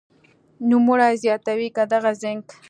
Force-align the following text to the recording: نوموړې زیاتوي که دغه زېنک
نوموړې 0.69 1.09
زیاتوي 1.23 1.69
که 1.75 1.83
دغه 1.93 2.11
زېنک 2.21 2.47